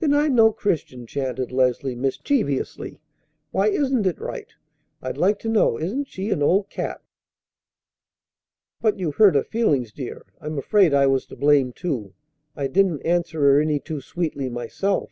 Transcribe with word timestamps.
"Then 0.00 0.14
I'm 0.14 0.34
no 0.34 0.52
Christian," 0.52 1.06
chanted 1.06 1.52
Leslie 1.52 1.94
mischievously. 1.94 2.98
"Why 3.50 3.68
isn't 3.68 4.06
it 4.06 4.18
right, 4.18 4.48
I'd 5.02 5.18
like 5.18 5.38
to 5.40 5.50
know? 5.50 5.78
Isn't 5.78 6.08
she 6.08 6.30
an 6.30 6.42
old 6.42 6.70
cat?" 6.70 7.02
"But 8.80 8.98
you 8.98 9.10
hurt 9.12 9.34
her 9.34 9.44
feelings, 9.44 9.92
dear. 9.92 10.24
I'm 10.40 10.56
afraid 10.56 10.94
I 10.94 11.06
was 11.06 11.26
to 11.26 11.36
blame, 11.36 11.74
too; 11.74 12.14
I 12.56 12.68
didn't 12.68 13.02
answer 13.04 13.38
her 13.42 13.60
any 13.60 13.78
too 13.78 14.00
sweetly 14.00 14.48
myself." 14.48 15.10